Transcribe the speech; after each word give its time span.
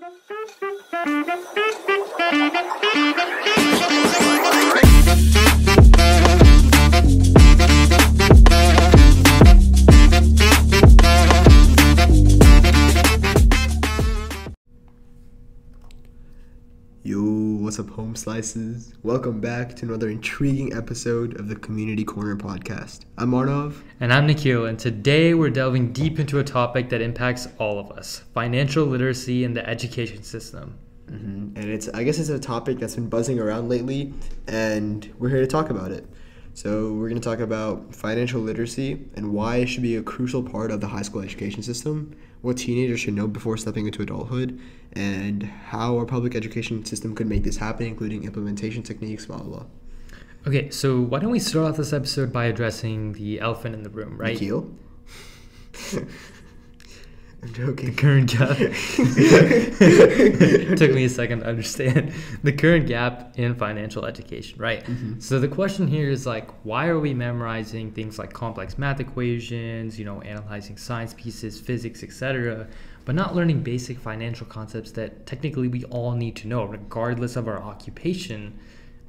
Thank 0.00 0.20
you. 4.22 4.37
Yo, 17.08 17.22
what's 17.22 17.78
up, 17.78 17.88
home 17.88 18.14
slices? 18.14 18.92
Welcome 19.02 19.40
back 19.40 19.74
to 19.76 19.86
another 19.86 20.10
intriguing 20.10 20.74
episode 20.74 21.40
of 21.40 21.48
the 21.48 21.56
Community 21.56 22.04
Corner 22.04 22.36
podcast. 22.36 23.06
I'm 23.16 23.30
Arnav. 23.30 23.82
And 24.00 24.12
I'm 24.12 24.26
Nikhil, 24.26 24.66
and 24.66 24.78
today 24.78 25.32
we're 25.32 25.48
delving 25.48 25.90
deep 25.94 26.18
into 26.18 26.38
a 26.38 26.44
topic 26.44 26.90
that 26.90 27.00
impacts 27.00 27.48
all 27.56 27.78
of 27.78 27.90
us 27.92 28.24
financial 28.34 28.84
literacy 28.84 29.44
in 29.44 29.54
the 29.54 29.66
education 29.66 30.22
system. 30.22 30.78
Mm-hmm. 31.06 31.56
And 31.56 31.70
it's, 31.70 31.88
I 31.88 32.04
guess, 32.04 32.18
it's 32.18 32.28
a 32.28 32.38
topic 32.38 32.78
that's 32.78 32.96
been 32.96 33.08
buzzing 33.08 33.38
around 33.40 33.70
lately, 33.70 34.12
and 34.46 35.10
we're 35.18 35.30
here 35.30 35.40
to 35.40 35.46
talk 35.46 35.70
about 35.70 35.90
it. 35.90 36.06
So, 36.58 36.92
we're 36.92 37.08
going 37.08 37.20
to 37.20 37.24
talk 37.24 37.38
about 37.38 37.94
financial 37.94 38.40
literacy 38.40 38.98
and 39.14 39.32
why 39.32 39.58
it 39.58 39.68
should 39.68 39.84
be 39.84 39.94
a 39.94 40.02
crucial 40.02 40.42
part 40.42 40.72
of 40.72 40.80
the 40.80 40.88
high 40.88 41.02
school 41.02 41.22
education 41.22 41.62
system, 41.62 42.16
what 42.40 42.56
teenagers 42.56 42.98
should 42.98 43.14
know 43.14 43.28
before 43.28 43.56
stepping 43.56 43.86
into 43.86 44.02
adulthood, 44.02 44.60
and 44.92 45.44
how 45.44 45.96
our 45.96 46.04
public 46.04 46.34
education 46.34 46.84
system 46.84 47.14
could 47.14 47.28
make 47.28 47.44
this 47.44 47.58
happen, 47.58 47.86
including 47.86 48.24
implementation 48.24 48.82
techniques, 48.82 49.24
blah, 49.26 49.36
blah, 49.36 49.58
blah. 49.58 49.66
Okay, 50.48 50.68
so 50.70 51.00
why 51.00 51.20
don't 51.20 51.30
we 51.30 51.38
start 51.38 51.64
off 51.70 51.76
this 51.76 51.92
episode 51.92 52.32
by 52.32 52.46
addressing 52.46 53.12
the 53.12 53.38
elephant 53.38 53.76
in 53.76 53.84
the 53.84 53.90
room, 53.90 54.18
right? 54.18 54.32
Nikhil? 54.32 54.68
I'm 57.42 57.52
joking. 57.52 57.90
The 57.90 57.96
current 57.96 58.30
gap. 58.30 58.56
Took 60.78 60.92
me 60.92 61.04
a 61.04 61.08
second 61.08 61.40
to 61.40 61.46
understand 61.46 62.12
the 62.42 62.52
current 62.52 62.86
gap 62.86 63.38
in 63.38 63.54
financial 63.54 64.04
education, 64.04 64.60
right? 64.60 64.84
Mm-hmm. 64.84 65.20
So 65.20 65.38
the 65.38 65.46
question 65.46 65.86
here 65.86 66.10
is 66.10 66.26
like, 66.26 66.50
why 66.64 66.88
are 66.88 66.98
we 66.98 67.14
memorizing 67.14 67.92
things 67.92 68.18
like 68.18 68.32
complex 68.32 68.76
math 68.76 68.98
equations, 68.98 69.98
you 69.98 70.04
know, 70.04 70.20
analyzing 70.22 70.76
science 70.76 71.14
pieces, 71.16 71.60
physics, 71.60 72.02
etc., 72.02 72.66
but 73.04 73.14
not 73.14 73.34
learning 73.34 73.62
basic 73.62 73.98
financial 73.98 74.46
concepts 74.46 74.90
that 74.92 75.24
technically 75.24 75.68
we 75.68 75.84
all 75.84 76.12
need 76.12 76.36
to 76.36 76.48
know, 76.48 76.64
regardless 76.64 77.36
of 77.36 77.46
our 77.46 77.62
occupation, 77.62 78.58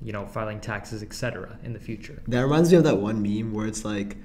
you 0.02 0.14
know, 0.14 0.26
filing 0.26 0.62
taxes, 0.62 1.02
etc., 1.02 1.58
in 1.64 1.74
the 1.74 1.80
future. 1.80 2.22
That 2.28 2.42
reminds 2.42 2.72
me 2.72 2.78
of 2.78 2.84
that 2.84 2.98
one 2.98 3.22
meme 3.22 3.54
where 3.54 3.68
it's 3.68 3.84
like, 3.84 4.16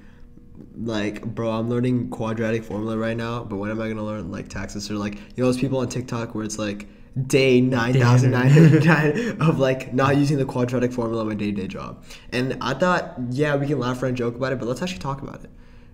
like, 0.75 1.23
bro, 1.23 1.51
I'm 1.51 1.69
learning 1.69 2.09
quadratic 2.09 2.63
formula 2.63 2.97
right 2.97 3.17
now, 3.17 3.43
but 3.43 3.57
when 3.57 3.71
am 3.71 3.81
I 3.81 3.87
gonna 3.87 4.03
learn 4.03 4.31
like 4.31 4.47
taxes? 4.47 4.89
Or 4.89 4.95
like, 4.95 5.15
you 5.15 5.21
know, 5.37 5.45
those 5.45 5.57
people 5.57 5.79
on 5.79 5.89
TikTok 5.89 6.35
where 6.35 6.43
it's 6.43 6.59
like 6.59 6.87
day 7.27 7.61
nine 7.61 7.93
thousand 7.93 8.31
nine 8.31 8.49
hundred 8.49 8.85
nine 8.85 9.37
of 9.41 9.59
like 9.59 9.93
not 9.93 10.17
using 10.17 10.37
the 10.37 10.45
quadratic 10.45 10.91
formula 10.91 11.21
in 11.21 11.29
my 11.29 11.35
day 11.35 11.51
to 11.51 11.61
day 11.61 11.67
job. 11.67 12.03
And 12.31 12.57
I 12.61 12.73
thought, 12.73 13.15
yeah, 13.29 13.55
we 13.55 13.67
can 13.67 13.79
laugh 13.79 14.03
and 14.03 14.15
joke 14.15 14.35
about 14.35 14.51
it, 14.51 14.59
but 14.59 14.67
let's 14.67 14.81
actually 14.81 14.99
talk 14.99 15.21
about 15.21 15.43
it, 15.43 15.49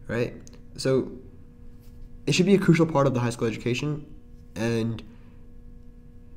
right? 0.07 0.33
So, 0.77 1.11
it 2.25 2.33
should 2.33 2.45
be 2.45 2.55
a 2.55 2.59
crucial 2.59 2.85
part 2.85 3.07
of 3.07 3.13
the 3.13 3.19
high 3.19 3.29
school 3.29 3.47
education, 3.47 4.05
and 4.55 5.03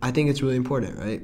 I 0.03 0.11
think 0.11 0.29
it's 0.29 0.43
really 0.43 0.57
important, 0.57 0.99
right? 0.99 1.23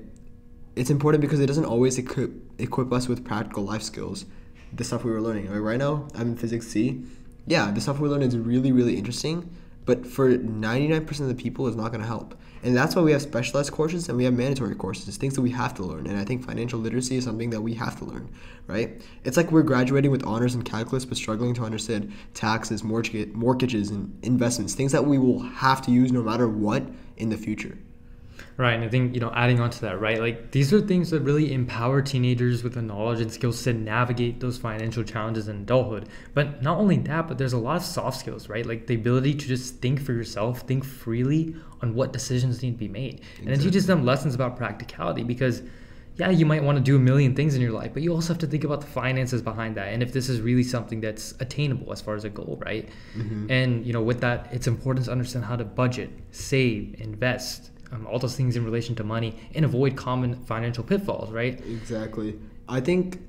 It's 0.76 0.90
important 0.90 1.20
because 1.20 1.40
it 1.40 1.46
doesn't 1.46 1.64
always 1.64 1.98
equip 1.98 2.30
equip 2.58 2.92
us 2.92 3.08
with 3.08 3.24
practical 3.24 3.64
life 3.64 3.82
skills 3.82 4.24
the 4.72 4.84
stuff 4.84 5.04
we 5.04 5.10
were 5.10 5.20
learning. 5.20 5.50
Right 5.50 5.78
now, 5.78 6.08
I'm 6.14 6.28
in 6.28 6.36
physics 6.36 6.68
C. 6.68 7.02
Yeah, 7.46 7.70
the 7.70 7.80
stuff 7.80 7.98
we 7.98 8.08
learn 8.08 8.22
is 8.22 8.36
really, 8.36 8.70
really 8.72 8.96
interesting, 8.96 9.50
but 9.84 10.06
for 10.06 10.36
99% 10.36 11.20
of 11.20 11.28
the 11.28 11.34
people, 11.34 11.66
it's 11.66 11.76
not 11.76 11.88
going 11.88 12.00
to 12.00 12.06
help. 12.06 12.36
And 12.62 12.76
that's 12.76 12.94
why 12.94 13.00
we 13.00 13.12
have 13.12 13.22
specialized 13.22 13.72
courses 13.72 14.10
and 14.10 14.18
we 14.18 14.24
have 14.24 14.34
mandatory 14.34 14.74
courses, 14.74 15.16
things 15.16 15.34
that 15.34 15.40
we 15.40 15.50
have 15.52 15.72
to 15.76 15.82
learn. 15.82 16.06
And 16.06 16.18
I 16.18 16.24
think 16.24 16.44
financial 16.44 16.78
literacy 16.78 17.16
is 17.16 17.24
something 17.24 17.48
that 17.50 17.62
we 17.62 17.72
have 17.74 17.98
to 18.00 18.04
learn, 18.04 18.28
right? 18.66 19.00
It's 19.24 19.38
like 19.38 19.50
we're 19.50 19.62
graduating 19.62 20.10
with 20.10 20.22
honors 20.24 20.54
in 20.54 20.62
calculus, 20.62 21.06
but 21.06 21.16
struggling 21.16 21.54
to 21.54 21.64
understand 21.64 22.12
taxes, 22.34 22.84
mortgage, 22.84 23.32
mortgages, 23.32 23.90
and 23.90 24.16
investments, 24.22 24.74
things 24.74 24.92
that 24.92 25.06
we 25.06 25.16
will 25.16 25.40
have 25.40 25.80
to 25.82 25.90
use 25.90 26.12
no 26.12 26.22
matter 26.22 26.46
what 26.46 26.82
in 27.16 27.30
the 27.30 27.38
future. 27.38 27.78
Right, 28.60 28.74
and 28.74 28.84
I 28.84 28.88
think 28.88 29.14
you 29.14 29.20
know, 29.20 29.32
adding 29.34 29.58
on 29.58 29.70
to 29.70 29.80
that, 29.80 30.02
right? 30.02 30.20
Like 30.20 30.50
these 30.50 30.70
are 30.74 30.82
things 30.82 31.08
that 31.12 31.20
really 31.20 31.54
empower 31.54 32.02
teenagers 32.02 32.62
with 32.62 32.74
the 32.74 32.82
knowledge 32.82 33.18
and 33.22 33.32
skills 33.32 33.62
to 33.62 33.72
navigate 33.72 34.38
those 34.38 34.58
financial 34.58 35.02
challenges 35.02 35.48
in 35.48 35.62
adulthood. 35.62 36.10
But 36.34 36.62
not 36.62 36.76
only 36.76 36.98
that, 36.98 37.26
but 37.26 37.38
there's 37.38 37.54
a 37.54 37.58
lot 37.58 37.76
of 37.76 37.82
soft 37.82 38.20
skills, 38.20 38.50
right? 38.50 38.66
Like 38.66 38.86
the 38.86 38.96
ability 38.96 39.32
to 39.32 39.46
just 39.46 39.76
think 39.76 40.02
for 40.02 40.12
yourself, 40.12 40.60
think 40.60 40.84
freely 40.84 41.56
on 41.80 41.94
what 41.94 42.12
decisions 42.12 42.62
need 42.62 42.72
to 42.72 42.76
be 42.76 42.86
made, 42.88 43.20
exactly. 43.20 43.46
and 43.46 43.54
it 43.54 43.64
teaches 43.64 43.86
them 43.86 44.04
lessons 44.04 44.34
about 44.34 44.58
practicality 44.58 45.24
because. 45.24 45.62
Yeah, 46.16 46.28
you 46.28 46.44
might 46.44 46.62
want 46.62 46.76
to 46.76 46.84
do 46.84 46.96
a 46.96 46.98
million 46.98 47.34
things 47.34 47.54
in 47.54 47.62
your 47.62 47.70
life, 47.70 47.94
but 47.94 48.02
you 48.02 48.12
also 48.12 48.34
have 48.34 48.40
to 48.40 48.46
think 48.46 48.64
about 48.64 48.82
the 48.82 48.86
finances 48.86 49.40
behind 49.40 49.76
that, 49.76 49.88
and 49.88 50.02
if 50.02 50.12
this 50.12 50.28
is 50.28 50.42
really 50.42 50.64
something 50.64 51.00
that's 51.00 51.32
attainable 51.40 51.90
as 51.92 52.02
far 52.02 52.14
as 52.14 52.24
a 52.24 52.28
goal, 52.28 52.60
right? 52.66 52.90
Mm-hmm. 53.16 53.50
And 53.50 53.86
you 53.86 53.94
know, 53.94 54.02
with 54.02 54.20
that, 54.20 54.48
it's 54.52 54.66
important 54.66 55.06
to 55.06 55.12
understand 55.12 55.46
how 55.46 55.56
to 55.56 55.64
budget, 55.64 56.10
save, 56.30 57.00
invest, 57.00 57.70
um, 57.92 58.06
all 58.06 58.18
those 58.18 58.36
things 58.36 58.56
in 58.56 58.64
relation 58.64 58.94
to 58.96 59.04
money 59.04 59.38
and 59.54 59.64
avoid 59.64 59.96
common 59.96 60.36
financial 60.44 60.84
pitfalls, 60.84 61.30
right? 61.30 61.60
Exactly. 61.60 62.38
I 62.68 62.80
think, 62.80 63.20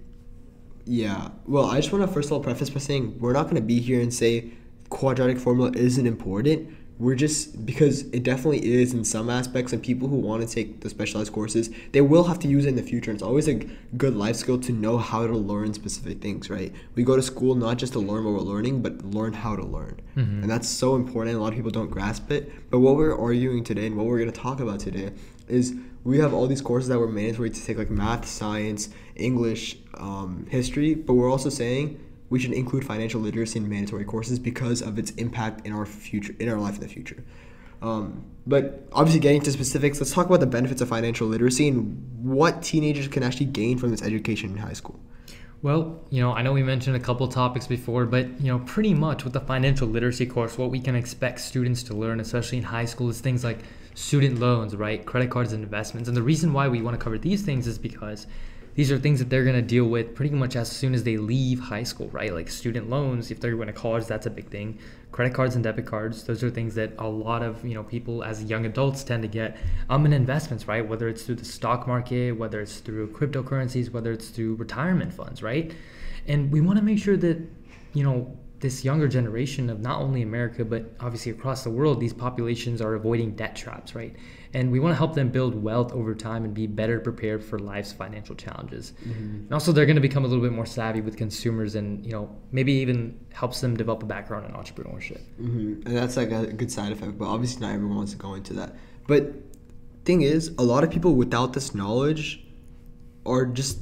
yeah. 0.86 1.30
Well, 1.46 1.66
I 1.66 1.78
just 1.78 1.92
want 1.92 2.06
to 2.06 2.12
first 2.14 2.28
of 2.28 2.34
all 2.34 2.40
preface 2.42 2.70
by 2.70 2.80
saying 2.80 3.20
we're 3.20 3.34
not 3.34 3.44
going 3.44 3.56
to 3.56 3.62
be 3.62 3.80
here 3.80 4.02
and 4.02 4.14
say 4.14 4.52
quadratic 4.90 5.38
formula 5.38 5.72
isn't 5.74 6.06
important 6.06 6.76
we're 7.02 7.16
just 7.16 7.66
because 7.66 8.04
it 8.12 8.22
definitely 8.22 8.64
is 8.74 8.94
in 8.94 9.04
some 9.04 9.28
aspects 9.28 9.74
and 9.74 9.82
people 9.82 10.08
who 10.08 10.18
want 10.18 10.48
to 10.48 10.56
take 10.56 10.82
the 10.82 10.90
specialized 10.90 11.34
courses 11.34 11.72
they 11.94 12.02
will 12.02 12.26
have 12.26 12.38
to 12.38 12.48
use 12.48 12.66
it 12.66 12.70
in 12.70 12.76
the 12.76 12.84
future. 12.84 13.12
It's 13.12 13.24
always 13.24 13.48
a 13.48 13.56
good 13.98 14.16
life 14.16 14.36
skill 14.36 14.60
to 14.60 14.72
know 14.72 15.00
how 15.00 15.26
to 15.26 15.34
learn 15.34 15.74
specific 15.74 16.22
things 16.22 16.50
right? 16.50 16.72
We 16.94 17.04
go 17.04 17.16
to 17.16 17.24
school 17.24 17.56
not 17.56 17.80
just 17.80 17.94
to 17.94 18.00
learn 18.00 18.24
what 18.24 18.34
we're 18.36 18.52
learning 18.54 18.84
but 18.84 19.04
learn 19.04 19.34
how 19.34 19.56
to 19.56 19.66
learn. 19.66 20.00
Mm-hmm. 20.16 20.44
and 20.44 20.50
that's 20.52 20.70
so 20.70 20.96
important 20.96 21.36
a 21.36 21.40
lot 21.40 21.50
of 21.50 21.56
people 21.56 21.72
don't 21.72 21.90
grasp 21.90 22.30
it. 22.32 22.52
But 22.70 22.80
what 22.80 22.96
we're 22.96 23.18
arguing 23.18 23.64
today 23.64 23.88
and 23.88 23.98
what 23.98 24.06
we're 24.06 24.20
going 24.20 24.32
to 24.32 24.40
talk 24.40 24.60
about 24.60 24.80
today 24.80 25.12
is 25.48 25.74
we 26.04 26.20
have 26.20 26.34
all 26.36 26.46
these 26.46 26.62
courses 26.62 26.90
that 26.90 27.00
were 27.00 27.08
mandatory 27.08 27.50
to 27.50 27.66
take 27.66 27.78
like 27.78 27.90
math 27.90 28.28
science 28.28 28.90
english 29.16 29.78
um, 29.96 30.48
history 30.50 30.96
but 30.96 31.14
we're 31.14 31.30
also 31.30 31.50
saying 31.50 32.00
we 32.32 32.40
should 32.40 32.54
include 32.54 32.84
financial 32.86 33.22
literacy 33.22 33.60
in 33.60 33.70
mandatory 33.70 34.06
courses 34.06 34.40
because 34.40 34.82
of 34.82 34.98
its 34.98 35.12
impact 35.12 35.68
in 35.68 35.74
our 35.74 35.86
future, 35.86 36.34
in 36.40 36.48
our 36.50 36.58
life 36.58 36.76
in 36.76 36.80
the 36.82 36.88
future. 36.88 37.24
Um, 37.82 38.24
but 38.48 38.88
obviously, 38.94 39.20
getting 39.20 39.42
to 39.42 39.52
specifics, 39.52 40.00
let's 40.00 40.14
talk 40.14 40.28
about 40.28 40.40
the 40.40 40.48
benefits 40.48 40.82
of 40.82 40.88
financial 40.88 41.28
literacy 41.28 41.68
and 41.68 42.08
what 42.24 42.64
teenagers 42.64 43.10
can 43.10 43.22
actually 43.22 43.48
gain 43.48 43.78
from 43.78 43.92
this 43.92 44.02
education 44.02 44.52
in 44.52 44.58
high 44.58 44.74
school. 44.74 44.98
Well, 45.62 46.02
you 46.10 46.22
know, 46.22 46.32
I 46.32 46.42
know 46.42 46.54
we 46.54 46.64
mentioned 46.64 46.96
a 46.96 47.00
couple 47.00 47.28
topics 47.28 47.68
before, 47.68 48.06
but 48.06 48.40
you 48.40 48.48
know, 48.48 48.60
pretty 48.60 48.94
much 48.94 49.26
with 49.26 49.34
the 49.34 49.42
financial 49.42 49.88
literacy 49.88 50.26
course, 50.26 50.58
what 50.58 50.72
we 50.72 50.80
can 50.80 50.96
expect 50.96 51.42
students 51.42 51.84
to 51.84 51.94
learn, 51.94 52.22
especially 52.22 52.60
in 52.60 52.64
high 52.64 52.86
school, 52.86 53.10
is 53.10 53.20
things 53.20 53.44
like 53.44 53.60
student 53.94 54.40
loans, 54.40 54.74
right, 54.74 55.06
credit 55.06 55.30
cards 55.30 55.52
and 55.52 55.64
investments. 55.64 56.08
And 56.08 56.16
the 56.16 56.24
reason 56.24 56.54
why 56.54 56.70
we 56.70 56.82
want 56.82 56.98
to 56.98 57.04
cover 57.04 57.18
these 57.18 57.42
things 57.42 57.68
is 57.68 57.78
because 57.78 58.26
these 58.76 58.92
are 58.92 58.98
things 58.98 59.20
that 59.20 59.30
they're 59.30 59.44
going 59.44 59.56
to 59.56 59.62
deal 59.62 59.86
with 59.86 60.16
pretty 60.16 60.34
much 60.34 60.56
as 60.56 60.72
soon 60.72 60.94
as 60.94 61.04
they 61.04 61.18
leave 61.18 61.60
high 61.60 61.84
school, 61.84 62.10
right? 62.10 62.34
Like 62.34 62.50
student 62.50 62.90
loans, 62.90 63.32
if 63.32 63.40
they're 63.40 63.56
going 63.56 63.68
to 63.68 63.74
college, 63.74 64.06
that's 64.06 64.26
a 64.26 64.30
big 64.30 64.50
thing. 64.50 64.80
Credit 65.12 65.34
cards 65.34 65.56
and 65.56 65.64
debit 65.64 65.86
cards, 65.86 66.24
those 66.24 66.42
are 66.42 66.50
things 66.50 66.76
that 66.76 66.94
a 66.98 67.08
lot 67.08 67.44
of 67.44 67.66
you 67.66 67.74
know 67.74 67.84
people 67.84 68.24
as 68.24 68.44
young 68.44 68.66
adults 68.66 69.04
tend 69.04 69.24
to 69.24 69.28
get. 69.28 69.58
Um, 69.90 70.06
in 70.06 70.14
investments, 70.14 70.68
right? 70.68 70.88
Whether 70.88 71.10
it's 71.10 71.24
through 71.24 71.36
the 71.36 71.46
stock 71.46 71.86
market, 71.86 72.32
whether 72.32 72.62
it's 72.62 72.78
through 72.78 73.12
cryptocurrencies, 73.12 73.92
whether 73.92 74.14
it's 74.14 74.30
through 74.30 74.56
retirement 74.56 75.14
funds, 75.14 75.44
right? 75.44 75.74
And 76.28 76.52
we 76.52 76.62
want 76.62 76.80
to 76.80 76.86
make 76.86 77.00
sure 77.00 77.18
that 77.18 77.40
you 77.94 78.04
know 78.04 78.38
this 78.62 78.86
younger 78.86 79.08
generation 79.08 79.70
of 79.72 79.80
not 79.80 80.00
only 80.00 80.22
America 80.22 80.64
but 80.64 80.86
obviously 81.00 81.32
across 81.32 81.64
the 81.64 81.70
world, 81.70 82.00
these 82.00 82.14
populations 82.14 82.80
are 82.80 82.94
avoiding 82.94 83.36
debt 83.36 83.56
traps, 83.56 83.96
right? 83.96 84.16
And 84.54 84.72
we 84.72 84.80
want 84.80 84.92
to 84.92 84.98
help 84.98 85.16
them 85.16 85.30
build 85.30 85.56
wealth 85.56 85.92
over 85.94 86.14
time 86.14 86.46
and 86.46 86.54
be 86.54 86.68
better 86.68 87.00
prepared 87.00 87.44
for 87.44 87.58
life's 87.58 87.92
financial 87.92 88.36
challenges. 88.36 88.94
Mm-hmm. 89.04 89.36
And 89.36 89.54
also, 89.54 89.72
they're 89.72 89.86
going 89.86 89.96
to 89.96 90.02
become 90.02 90.26
a 90.26 90.28
little 90.28 90.44
bit 90.44 90.52
more 90.52 90.66
savvy 90.66 91.02
with 91.02 91.18
consumers, 91.18 91.76
and 91.76 92.06
you 92.06 92.12
know 92.12 92.30
maybe 92.52 92.74
even 92.74 93.20
helps 93.34 93.62
them 93.62 93.76
develop 93.76 94.04
a 94.04 94.06
background 94.06 94.46
in 94.46 94.52
entrepreneurship. 94.52 95.22
Mm-hmm. 95.42 95.88
And 95.88 95.98
that's 95.98 96.18
like 96.18 96.32
a 96.32 96.48
good 96.48 96.72
side 96.72 96.92
effect, 96.92 97.18
but 97.18 97.26
obviously 97.26 97.62
not 97.62 97.74
everyone 97.74 97.98
wants 97.98 98.12
to 98.12 98.18
go 98.18 98.36
into 98.36 98.54
that. 98.54 98.76
But 99.08 99.34
thing 100.06 100.22
is, 100.22 100.50
a 100.58 100.64
lot 100.64 100.84
of 100.84 100.92
people 100.92 101.16
without 101.16 101.54
this 101.54 101.74
knowledge 101.74 102.46
are 103.26 103.46
just 103.46 103.80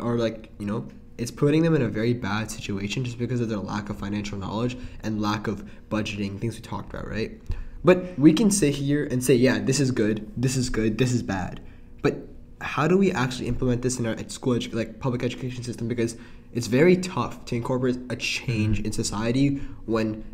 are 0.00 0.16
like 0.16 0.50
you 0.58 0.66
know 0.66 0.88
it's 1.18 1.32
putting 1.32 1.62
them 1.62 1.74
in 1.74 1.82
a 1.82 1.88
very 1.88 2.14
bad 2.14 2.50
situation 2.50 3.04
just 3.04 3.18
because 3.18 3.40
of 3.40 3.48
their 3.48 3.58
lack 3.58 3.90
of 3.90 3.98
financial 3.98 4.38
knowledge 4.38 4.78
and 5.02 5.20
lack 5.20 5.48
of 5.48 5.68
budgeting, 5.90 6.40
things 6.40 6.54
we 6.54 6.62
talked 6.62 6.94
about, 6.94 7.08
right? 7.08 7.40
But 7.84 8.18
we 8.18 8.32
can 8.32 8.50
sit 8.50 8.74
here 8.74 9.04
and 9.04 9.22
say, 9.22 9.34
yeah, 9.34 9.58
this 9.58 9.80
is 9.80 9.90
good, 9.90 10.30
this 10.36 10.56
is 10.56 10.70
good, 10.70 10.96
this 10.96 11.12
is 11.12 11.22
bad. 11.22 11.60
But 12.02 12.16
how 12.60 12.86
do 12.86 12.96
we 12.96 13.10
actually 13.12 13.48
implement 13.48 13.82
this 13.82 13.98
in 13.98 14.06
our 14.06 14.16
school, 14.28 14.54
edu- 14.54 14.72
like 14.72 15.00
public 15.00 15.22
education 15.22 15.64
system? 15.64 15.88
Because 15.88 16.16
it's 16.52 16.68
very 16.68 16.96
tough 16.96 17.44
to 17.46 17.56
incorporate 17.56 17.98
a 18.10 18.16
change 18.16 18.78
mm-hmm. 18.78 18.86
in 18.86 18.92
society 18.92 19.56
when 19.86 20.24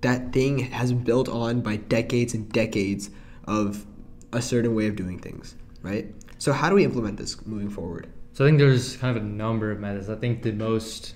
that 0.00 0.32
thing 0.32 0.58
has 0.58 0.92
been 0.92 1.04
built 1.04 1.28
on 1.28 1.60
by 1.60 1.76
decades 1.76 2.34
and 2.34 2.50
decades 2.52 3.10
of 3.46 3.86
a 4.32 4.42
certain 4.42 4.74
way 4.74 4.86
of 4.86 4.96
doing 4.96 5.18
things, 5.18 5.54
right? 5.82 6.06
So 6.38 6.52
how 6.52 6.68
do 6.68 6.74
we 6.74 6.84
implement 6.84 7.16
this 7.16 7.44
moving 7.46 7.70
forward? 7.70 8.08
So 8.34 8.44
I 8.44 8.48
think 8.48 8.58
there's 8.58 8.96
kind 8.96 9.16
of 9.16 9.22
a 9.22 9.26
number 9.26 9.70
of 9.70 9.78
methods. 9.78 10.10
I 10.10 10.16
think 10.16 10.42
the 10.42 10.50
most 10.50 11.14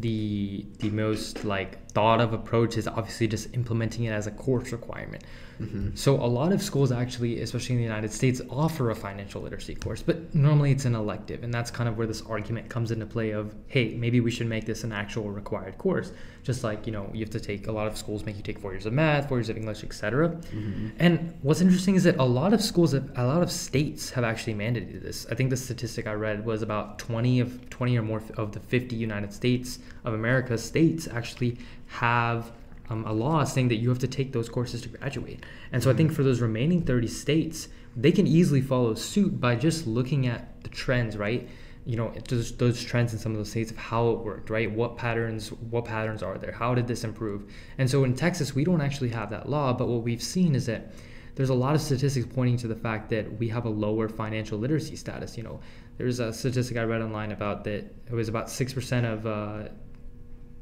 the 0.00 0.64
the 0.78 0.88
most 0.88 1.44
like 1.44 1.78
thought 1.96 2.20
of 2.20 2.34
approach 2.34 2.76
is 2.76 2.86
obviously 2.86 3.26
just 3.26 3.54
implementing 3.54 4.04
it 4.04 4.10
as 4.10 4.26
a 4.26 4.30
course 4.30 4.70
requirement. 4.70 5.24
Mm-hmm. 5.58 5.94
So 5.94 6.16
a 6.16 6.28
lot 6.28 6.52
of 6.52 6.60
schools 6.60 6.92
actually, 6.92 7.40
especially 7.40 7.76
in 7.76 7.78
the 7.78 7.84
United 7.84 8.12
States, 8.12 8.42
offer 8.50 8.90
a 8.90 8.94
financial 8.94 9.40
literacy 9.40 9.76
course, 9.76 10.02
but 10.02 10.34
normally 10.34 10.72
it's 10.72 10.84
an 10.84 10.94
elective, 10.94 11.42
and 11.42 11.54
that's 11.54 11.70
kind 11.70 11.88
of 11.88 11.96
where 11.96 12.06
this 12.06 12.20
argument 12.20 12.68
comes 12.68 12.90
into 12.90 13.06
play 13.06 13.30
of, 13.30 13.54
hey, 13.68 13.94
maybe 13.94 14.20
we 14.20 14.30
should 14.30 14.46
make 14.46 14.66
this 14.66 14.84
an 14.84 14.92
actual 14.92 15.30
required 15.30 15.78
course. 15.78 16.12
Just 16.42 16.62
like 16.62 16.86
you 16.86 16.92
know, 16.92 17.10
you 17.14 17.20
have 17.20 17.30
to 17.30 17.40
take 17.40 17.66
a 17.66 17.72
lot 17.72 17.86
of 17.86 17.96
schools 17.96 18.24
make 18.24 18.36
you 18.36 18.42
take 18.42 18.58
four 18.58 18.72
years 18.72 18.84
of 18.84 18.92
math, 18.92 19.28
four 19.28 19.38
years 19.38 19.48
of 19.48 19.56
English, 19.56 19.82
etc. 19.82 20.28
Mm-hmm. 20.28 20.88
And 20.98 21.36
what's 21.40 21.62
interesting 21.62 21.94
is 21.94 22.04
that 22.04 22.16
a 22.18 22.24
lot 22.24 22.52
of 22.52 22.62
schools, 22.62 22.92
have, 22.92 23.10
a 23.16 23.26
lot 23.26 23.42
of 23.42 23.50
states 23.50 24.10
have 24.10 24.22
actually 24.22 24.54
mandated 24.54 25.02
this. 25.02 25.26
I 25.30 25.34
think 25.34 25.48
the 25.48 25.56
statistic 25.56 26.06
I 26.06 26.12
read 26.12 26.44
was 26.44 26.60
about 26.60 26.98
20 26.98 27.40
of 27.40 27.70
20 27.70 27.98
or 27.98 28.02
more 28.02 28.22
of 28.36 28.52
the 28.52 28.60
50 28.60 28.94
United 28.94 29.32
States 29.32 29.78
of 30.04 30.12
America 30.14 30.56
states 30.56 31.08
actually 31.08 31.58
have 31.86 32.52
um, 32.88 33.04
a 33.04 33.12
law 33.12 33.44
saying 33.44 33.68
that 33.68 33.76
you 33.76 33.88
have 33.88 33.98
to 34.00 34.08
take 34.08 34.32
those 34.32 34.48
courses 34.48 34.82
to 34.82 34.88
graduate. 34.88 35.44
And 35.72 35.82
so 35.82 35.90
I 35.90 35.94
think 35.94 36.10
mm-hmm. 36.10 36.16
for 36.16 36.22
those 36.22 36.40
remaining 36.40 36.82
30 36.82 37.08
states, 37.08 37.68
they 37.96 38.12
can 38.12 38.26
easily 38.26 38.60
follow 38.60 38.94
suit 38.94 39.40
by 39.40 39.56
just 39.56 39.86
looking 39.86 40.26
at 40.26 40.62
the 40.62 40.68
trends, 40.68 41.16
right? 41.16 41.48
You 41.84 41.96
know, 41.96 42.12
those, 42.28 42.52
those 42.56 42.84
trends 42.84 43.12
in 43.12 43.18
some 43.18 43.32
of 43.32 43.38
those 43.38 43.50
states 43.50 43.70
of 43.70 43.76
how 43.76 44.10
it 44.10 44.18
worked, 44.18 44.50
right? 44.50 44.70
What 44.70 44.96
patterns, 44.96 45.50
what 45.52 45.84
patterns 45.84 46.22
are 46.22 46.36
there? 46.36 46.52
How 46.52 46.74
did 46.74 46.86
this 46.86 47.04
improve? 47.04 47.50
And 47.78 47.88
so 47.88 48.04
in 48.04 48.14
Texas, 48.14 48.54
we 48.54 48.64
don't 48.64 48.80
actually 48.80 49.10
have 49.10 49.30
that 49.30 49.48
law, 49.48 49.72
but 49.72 49.88
what 49.88 50.02
we've 50.02 50.22
seen 50.22 50.54
is 50.54 50.66
that 50.66 50.92
there's 51.36 51.50
a 51.50 51.54
lot 51.54 51.74
of 51.74 51.80
statistics 51.80 52.26
pointing 52.34 52.56
to 52.58 52.66
the 52.66 52.74
fact 52.74 53.10
that 53.10 53.38
we 53.38 53.48
have 53.48 53.66
a 53.66 53.68
lower 53.68 54.08
financial 54.08 54.58
literacy 54.58 54.96
status. 54.96 55.36
You 55.36 55.44
know, 55.44 55.60
there's 55.98 56.18
a 56.18 56.32
statistic 56.32 56.76
I 56.78 56.82
read 56.84 57.02
online 57.02 57.30
about 57.30 57.62
that 57.64 57.84
it 58.06 58.12
was 58.12 58.28
about 58.28 58.50
six 58.50 58.72
percent 58.72 59.06
of 59.06 59.26
uh, 59.26 59.68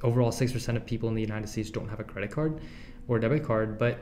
overall 0.05 0.31
6% 0.31 0.77
of 0.77 0.87
people 0.87 1.09
in 1.09 1.15
the 1.15 1.21
United 1.23 1.49
States 1.49 1.71
don't 1.71 1.89
have 1.89 1.99
a 1.99 2.05
credit 2.05 2.31
card 2.31 2.61
or 3.09 3.19
debit 3.19 3.45
card, 3.45 3.79
but 3.79 3.99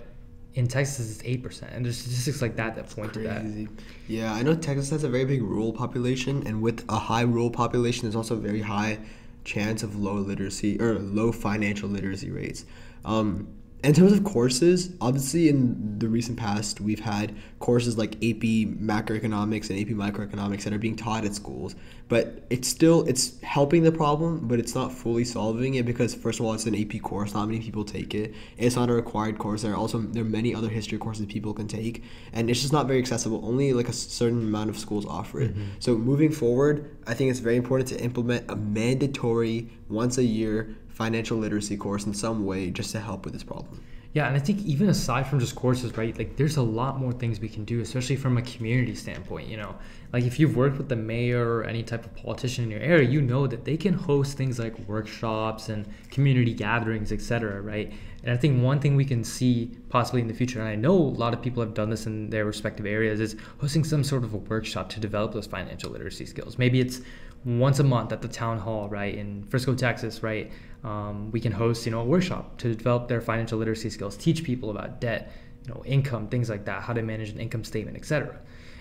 in 0.54 0.66
Texas 0.66 1.20
it's 1.20 1.22
8%. 1.22 1.74
And 1.74 1.84
there's 1.84 1.96
statistics 1.98 2.42
like 2.42 2.56
that 2.56 2.76
that 2.76 2.90
point 2.90 3.12
Crazy. 3.12 3.28
to 3.28 3.72
that. 3.72 3.82
Yeah, 4.08 4.34
I 4.34 4.42
know 4.42 4.54
Texas 4.54 4.90
has 4.90 5.04
a 5.04 5.08
very 5.08 5.24
big 5.24 5.42
rural 5.42 5.72
population, 5.72 6.46
and 6.46 6.60
with 6.60 6.84
a 6.90 6.98
high 6.98 7.22
rural 7.22 7.50
population, 7.50 8.02
there's 8.02 8.16
also 8.16 8.34
a 8.34 8.40
very 8.40 8.60
high 8.60 8.98
chance 9.44 9.82
of 9.82 9.96
low 9.96 10.14
literacy 10.14 10.80
or 10.80 10.98
low 10.98 11.32
financial 11.32 11.88
literacy 11.88 12.30
rates. 12.30 12.64
Um, 13.04 13.48
in 13.82 13.92
terms 13.94 14.12
of 14.12 14.22
courses, 14.22 14.90
obviously 15.00 15.48
in 15.48 15.98
the 15.98 16.08
recent 16.08 16.38
past, 16.38 16.80
we've 16.80 17.00
had 17.00 17.34
courses 17.58 17.98
like 17.98 18.14
AP 18.16 18.42
macroeconomics 18.78 19.70
and 19.70 19.78
AP 19.80 19.96
microeconomics 19.96 20.62
that 20.62 20.72
are 20.72 20.78
being 20.78 20.94
taught 20.94 21.24
at 21.24 21.34
schools, 21.34 21.74
but 22.08 22.44
it's 22.48 22.68
still 22.68 23.02
it's 23.08 23.40
helping 23.40 23.82
the 23.82 23.90
problem, 23.90 24.46
but 24.46 24.60
it's 24.60 24.76
not 24.76 24.92
fully 24.92 25.24
solving 25.24 25.74
it 25.74 25.84
because 25.84 26.14
first 26.14 26.38
of 26.38 26.46
all, 26.46 26.52
it's 26.54 26.66
an 26.66 26.76
AP 26.76 27.02
course. 27.02 27.34
Not 27.34 27.46
many 27.46 27.60
people 27.60 27.84
take 27.84 28.14
it. 28.14 28.34
It's 28.56 28.76
not 28.76 28.88
a 28.88 28.92
required 28.92 29.38
course. 29.38 29.62
There 29.62 29.72
are 29.72 29.76
also 29.76 29.98
there 29.98 30.22
are 30.22 30.26
many 30.26 30.54
other 30.54 30.68
history 30.68 30.98
courses 30.98 31.26
people 31.26 31.52
can 31.52 31.66
take, 31.66 32.04
and 32.32 32.50
it's 32.50 32.60
just 32.60 32.72
not 32.72 32.86
very 32.86 33.00
accessible. 33.00 33.40
Only 33.44 33.72
like 33.72 33.88
a 33.88 33.92
certain 33.92 34.42
amount 34.42 34.70
of 34.70 34.78
schools 34.78 35.06
offer 35.06 35.40
it. 35.40 35.54
Mm-hmm. 35.54 35.68
So 35.80 35.96
moving 35.96 36.30
forward, 36.30 36.96
I 37.08 37.14
think 37.14 37.30
it's 37.30 37.40
very 37.40 37.56
important 37.56 37.88
to 37.88 38.00
implement 38.00 38.48
a 38.48 38.54
mandatory 38.54 39.70
once 39.88 40.18
a 40.18 40.24
year 40.24 40.76
financial 40.92 41.38
literacy 41.38 41.76
course 41.76 42.06
in 42.06 42.14
some 42.14 42.44
way 42.44 42.70
just 42.70 42.92
to 42.92 43.00
help 43.00 43.24
with 43.24 43.32
this 43.34 43.42
problem. 43.44 43.82
Yeah, 44.14 44.26
and 44.26 44.36
I 44.36 44.40
think 44.40 44.60
even 44.66 44.90
aside 44.90 45.26
from 45.26 45.40
just 45.40 45.54
courses, 45.54 45.96
right? 45.96 46.16
Like 46.16 46.36
there's 46.36 46.58
a 46.58 46.62
lot 46.62 47.00
more 47.00 47.12
things 47.12 47.40
we 47.40 47.48
can 47.48 47.64
do, 47.64 47.80
especially 47.80 48.16
from 48.16 48.36
a 48.36 48.42
community 48.42 48.94
standpoint, 48.94 49.48
you 49.48 49.56
know. 49.56 49.74
Like 50.12 50.24
if 50.24 50.38
you've 50.38 50.54
worked 50.54 50.76
with 50.76 50.90
the 50.90 50.96
mayor 50.96 51.48
or 51.48 51.64
any 51.64 51.82
type 51.82 52.04
of 52.04 52.14
politician 52.14 52.64
in 52.64 52.70
your 52.70 52.80
area, 52.80 53.08
you 53.08 53.22
know 53.22 53.46
that 53.46 53.64
they 53.64 53.78
can 53.78 53.94
host 53.94 54.36
things 54.36 54.58
like 54.58 54.78
workshops 54.86 55.70
and 55.70 55.88
community 56.10 56.52
gatherings, 56.52 57.10
etc., 57.10 57.62
right? 57.62 57.90
And 58.22 58.30
I 58.32 58.36
think 58.36 58.62
one 58.62 58.80
thing 58.80 58.96
we 58.96 59.06
can 59.06 59.24
see 59.24 59.70
possibly 59.88 60.20
in 60.20 60.28
the 60.28 60.34
future, 60.34 60.60
and 60.60 60.68
I 60.68 60.74
know 60.74 60.92
a 60.92 60.94
lot 60.94 61.32
of 61.32 61.40
people 61.40 61.62
have 61.62 61.72
done 61.72 61.88
this 61.88 62.04
in 62.04 62.28
their 62.28 62.44
respective 62.44 62.84
areas, 62.84 63.18
is 63.18 63.36
hosting 63.58 63.82
some 63.82 64.04
sort 64.04 64.24
of 64.24 64.34
a 64.34 64.36
workshop 64.36 64.90
to 64.90 65.00
develop 65.00 65.32
those 65.32 65.46
financial 65.46 65.90
literacy 65.90 66.26
skills. 66.26 66.58
Maybe 66.58 66.80
it's 66.80 67.00
once 67.44 67.80
a 67.80 67.84
month 67.84 68.12
at 68.12 68.22
the 68.22 68.28
town 68.28 68.58
hall, 68.58 68.88
right, 68.88 69.14
in 69.14 69.42
Frisco, 69.44 69.74
Texas, 69.74 70.22
right? 70.22 70.52
Um, 70.84 71.30
we 71.30 71.40
can 71.40 71.52
host, 71.52 71.86
you 71.86 71.92
know, 71.92 72.00
a 72.00 72.04
workshop 72.04 72.58
to 72.58 72.74
develop 72.74 73.08
their 73.08 73.20
financial 73.20 73.58
literacy 73.58 73.90
skills, 74.02 74.16
teach 74.16 74.44
people 74.44 74.70
about 74.70 75.00
debt, 75.00 75.32
you 75.64 75.72
know, 75.72 75.82
income, 75.84 76.28
things 76.28 76.50
like 76.50 76.64
that, 76.64 76.82
how 76.82 76.92
to 76.92 77.02
manage 77.02 77.30
an 77.30 77.38
income 77.38 77.64
statement, 77.64 77.96
etc. 77.96 78.38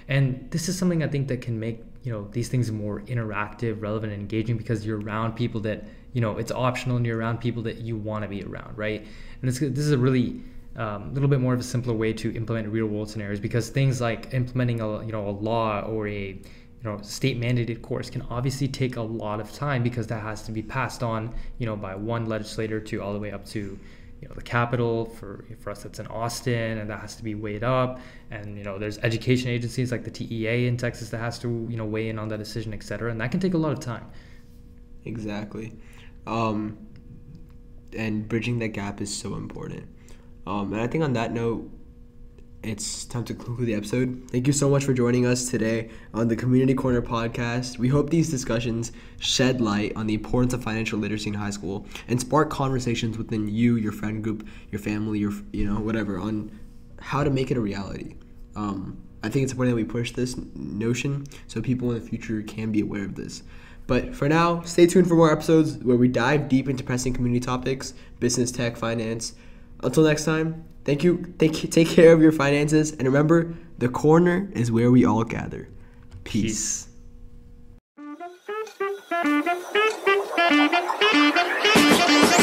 And 0.07 0.49
this 0.49 0.67
is 0.67 0.77
something 0.77 1.03
I 1.03 1.07
think 1.07 1.27
that 1.27 1.41
can 1.41 1.59
make 1.59 1.83
you 2.03 2.11
know 2.11 2.27
these 2.31 2.49
things 2.49 2.71
more 2.71 3.01
interactive, 3.01 3.81
relevant, 3.81 4.11
and 4.13 4.21
engaging 4.21 4.57
because 4.57 4.85
you're 4.85 4.99
around 4.99 5.33
people 5.35 5.61
that 5.61 5.83
you 6.13 6.21
know 6.21 6.37
it's 6.37 6.51
optional 6.51 6.97
and 6.97 7.05
you're 7.05 7.17
around 7.17 7.39
people 7.39 7.61
that 7.63 7.77
you 7.77 7.95
want 7.95 8.23
to 8.23 8.27
be 8.27 8.43
around, 8.43 8.77
right? 8.77 9.01
And 9.41 9.49
this 9.49 9.59
this 9.59 9.85
is 9.85 9.91
a 9.91 9.97
really 9.97 10.41
a 10.75 10.83
um, 10.83 11.13
little 11.13 11.29
bit 11.29 11.39
more 11.39 11.53
of 11.53 11.59
a 11.59 11.63
simpler 11.63 11.93
way 11.93 12.13
to 12.13 12.33
implement 12.35 12.67
real 12.69 12.87
world 12.87 13.09
scenarios 13.09 13.39
because 13.39 13.69
things 13.69 14.01
like 14.01 14.33
implementing 14.33 14.81
a 14.81 15.05
you 15.05 15.11
know 15.11 15.27
a 15.27 15.35
law 15.49 15.81
or 15.81 16.07
a 16.07 16.29
you 16.29 16.83
know 16.83 16.99
state 17.03 17.39
mandated 17.39 17.81
course 17.81 18.09
can 18.09 18.23
obviously 18.23 18.67
take 18.67 18.95
a 18.95 19.01
lot 19.01 19.39
of 19.39 19.53
time 19.53 19.83
because 19.83 20.07
that 20.07 20.21
has 20.23 20.41
to 20.43 20.51
be 20.51 20.63
passed 20.63 21.03
on 21.03 21.31
you 21.59 21.65
know 21.67 21.75
by 21.75 21.93
one 21.93 22.25
legislator 22.25 22.79
to 22.79 23.01
all 23.01 23.13
the 23.13 23.19
way 23.19 23.31
up 23.31 23.45
to 23.45 23.77
you 24.21 24.27
know 24.27 24.35
the 24.35 24.41
capital 24.41 25.05
for 25.05 25.45
for 25.59 25.71
us 25.71 25.83
that's 25.83 25.99
in 25.99 26.07
Austin 26.07 26.77
and 26.77 26.89
that 26.89 26.99
has 26.99 27.15
to 27.15 27.23
be 27.23 27.35
weighed 27.35 27.63
up. 27.63 27.99
And 28.29 28.57
you 28.57 28.63
know 28.63 28.77
there's 28.77 28.97
education 28.99 29.49
agencies 29.49 29.91
like 29.91 30.03
the 30.03 30.11
TEA 30.11 30.67
in 30.67 30.77
Texas 30.77 31.09
that 31.09 31.17
has 31.17 31.39
to 31.39 31.67
you 31.69 31.77
know 31.77 31.85
weigh 31.85 32.09
in 32.09 32.19
on 32.19 32.27
that 32.29 32.37
decision 32.37 32.73
et 32.73 32.83
cetera 32.83 33.11
and 33.11 33.19
that 33.19 33.31
can 33.31 33.39
take 33.39 33.53
a 33.53 33.57
lot 33.57 33.71
of 33.71 33.79
time. 33.79 34.05
Exactly. 35.05 35.73
Um, 36.27 36.77
and 37.97 38.27
bridging 38.27 38.59
that 38.59 38.69
gap 38.69 39.01
is 39.01 39.15
so 39.15 39.35
important. 39.35 39.87
Um, 40.45 40.73
and 40.73 40.81
I 40.81 40.87
think 40.87 41.03
on 41.03 41.13
that 41.13 41.33
note 41.33 41.69
it's 42.63 43.05
time 43.05 43.23
to 43.25 43.33
conclude 43.33 43.67
the 43.67 43.73
episode. 43.73 44.23
Thank 44.29 44.45
you 44.45 44.53
so 44.53 44.69
much 44.69 44.83
for 44.83 44.93
joining 44.93 45.25
us 45.25 45.49
today 45.49 45.89
on 46.13 46.27
the 46.27 46.35
Community 46.35 46.75
Corner 46.75 47.01
podcast. 47.01 47.79
We 47.79 47.87
hope 47.87 48.11
these 48.11 48.29
discussions 48.29 48.91
shed 49.19 49.61
light 49.61 49.93
on 49.95 50.05
the 50.05 50.13
importance 50.13 50.53
of 50.53 50.63
financial 50.63 50.99
literacy 50.99 51.29
in 51.29 51.33
high 51.33 51.49
school 51.49 51.87
and 52.07 52.19
spark 52.19 52.51
conversations 52.51 53.17
within 53.17 53.47
you, 53.47 53.77
your 53.77 53.91
friend 53.91 54.23
group, 54.23 54.47
your 54.69 54.79
family, 54.79 55.17
your 55.17 55.33
you 55.51 55.65
know 55.65 55.79
whatever 55.79 56.19
on 56.19 56.51
how 56.99 57.23
to 57.23 57.31
make 57.31 57.49
it 57.49 57.57
a 57.57 57.61
reality. 57.61 58.15
Um, 58.55 59.01
I 59.23 59.29
think 59.29 59.43
it's 59.43 59.53
important 59.53 59.75
that 59.75 59.83
we 59.83 59.89
push 59.89 60.11
this 60.11 60.35
notion 60.53 61.25
so 61.47 61.61
people 61.61 61.91
in 61.91 61.99
the 61.99 62.07
future 62.07 62.43
can 62.43 62.71
be 62.71 62.81
aware 62.81 63.05
of 63.05 63.15
this. 63.15 63.41
But 63.87 64.15
for 64.15 64.29
now, 64.29 64.61
stay 64.61 64.85
tuned 64.85 65.07
for 65.07 65.15
more 65.15 65.31
episodes 65.31 65.77
where 65.77 65.97
we 65.97 66.07
dive 66.07 66.47
deep 66.47 66.69
into 66.69 66.83
pressing 66.83 67.13
community 67.13 67.43
topics, 67.43 67.95
business, 68.19 68.51
tech, 68.51 68.77
finance. 68.77 69.33
Until 69.83 70.03
next 70.03 70.25
time, 70.25 70.65
Thank 70.83 71.03
you. 71.03 71.33
Take, 71.37 71.69
take 71.71 71.89
care 71.89 72.11
of 72.11 72.21
your 72.21 72.31
finances. 72.31 72.91
And 72.91 73.03
remember, 73.03 73.53
the 73.77 73.89
corner 73.89 74.49
is 74.53 74.71
where 74.71 74.91
we 74.91 75.05
all 75.05 75.23
gather. 75.23 75.69
Peace. 76.23 76.87
Peace. 80.49 82.37